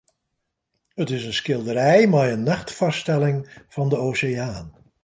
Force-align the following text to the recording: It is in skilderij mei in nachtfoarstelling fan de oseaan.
It 1.01 1.09
is 1.15 1.25
in 1.29 1.33
skilderij 1.41 2.03
mei 2.13 2.27
in 2.35 2.47
nachtfoarstelling 2.51 3.37
fan 3.73 3.89
de 3.89 3.97
oseaan. 4.07 4.67